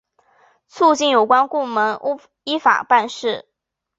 [0.67, 1.99] 促进有关部门
[2.43, 3.47] 依法办事